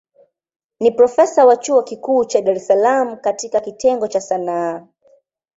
Ni 0.79 0.91
profesa 0.91 1.45
wa 1.45 1.57
chuo 1.57 1.83
kikuu 1.83 2.25
cha 2.25 2.41
Dar 2.41 2.55
es 2.57 2.67
Salaam 2.67 3.17
katika 3.21 3.59
kitengo 3.59 4.07
cha 4.07 4.21
Sanaa. 4.21 4.87